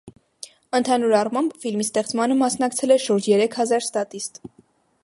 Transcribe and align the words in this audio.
Ընդհանուր 0.79 1.13
առմամբ, 1.17 1.53
ֆիլմի 1.65 1.87
ստեղծմանը 1.89 2.39
մասնակցել 2.41 2.95
է 2.97 2.99
շուրջ 3.05 3.29
երեք 3.35 3.61
հազար 3.61 3.87
ստատիստ։ 3.91 4.43